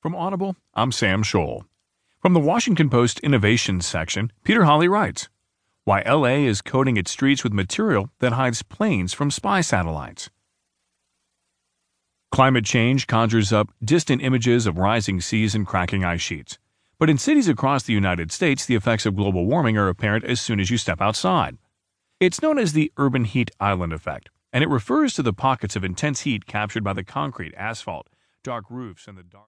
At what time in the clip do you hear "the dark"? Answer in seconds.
29.18-29.34